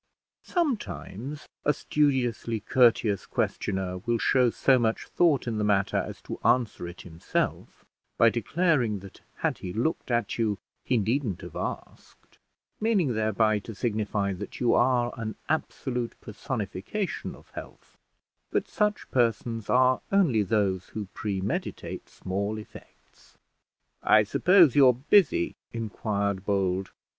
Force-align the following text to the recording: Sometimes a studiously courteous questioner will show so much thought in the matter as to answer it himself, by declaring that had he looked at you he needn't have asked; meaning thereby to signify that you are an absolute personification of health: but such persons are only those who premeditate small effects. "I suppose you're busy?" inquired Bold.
Sometimes 0.45 1.47
a 1.63 1.73
studiously 1.75 2.59
courteous 2.59 3.27
questioner 3.27 3.99
will 3.99 4.17
show 4.17 4.49
so 4.49 4.79
much 4.79 5.05
thought 5.05 5.45
in 5.45 5.59
the 5.59 5.63
matter 5.63 5.97
as 5.97 6.23
to 6.23 6.39
answer 6.43 6.87
it 6.87 7.01
himself, 7.01 7.85
by 8.17 8.27
declaring 8.31 8.97
that 9.01 9.21
had 9.35 9.59
he 9.59 9.71
looked 9.71 10.09
at 10.09 10.39
you 10.39 10.57
he 10.83 10.97
needn't 10.97 11.41
have 11.41 11.55
asked; 11.55 12.39
meaning 12.79 13.13
thereby 13.13 13.59
to 13.59 13.75
signify 13.75 14.33
that 14.33 14.59
you 14.59 14.73
are 14.73 15.13
an 15.17 15.35
absolute 15.47 16.19
personification 16.19 17.35
of 17.35 17.51
health: 17.51 17.95
but 18.49 18.67
such 18.67 19.05
persons 19.11 19.69
are 19.69 20.01
only 20.11 20.41
those 20.41 20.87
who 20.89 21.09
premeditate 21.13 22.09
small 22.09 22.57
effects. 22.57 23.37
"I 24.01 24.23
suppose 24.23 24.75
you're 24.75 24.95
busy?" 24.95 25.53
inquired 25.71 26.43
Bold. 26.43 26.89